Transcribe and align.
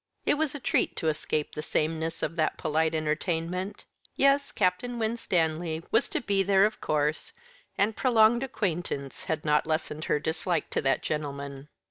It 0.25 0.33
was 0.33 0.55
a 0.55 0.59
treat 0.59 0.95
to 0.95 1.09
escape 1.09 1.53
the 1.53 1.61
sameness 1.61 2.23
of 2.23 2.35
that 2.35 2.57
polite 2.57 2.95
entertainment. 2.95 3.85
Yes, 4.15 4.51
Captain 4.51 4.97
Winstanley 4.97 5.83
was 5.91 6.09
to 6.09 6.21
be 6.21 6.41
there 6.41 6.65
of 6.65 6.81
course, 6.81 7.33
and 7.77 7.95
prolonged 7.95 8.41
acquaintance 8.41 9.25
had 9.25 9.45
not 9.45 9.67
lessened 9.67 10.05
her 10.05 10.17
dislike 10.19 10.71
to 10.71 10.81
that 10.81 11.03
gentleman. 11.03 11.67